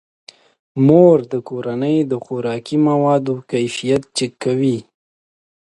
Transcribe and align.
مور 0.87 1.17
د 1.31 1.33
کورنۍ 1.47 1.97
د 2.11 2.13
خوراکي 2.23 2.77
موادو 2.87 3.35
کیفیت 3.51 4.01
چک 4.17 4.31
کوي. 4.43 4.77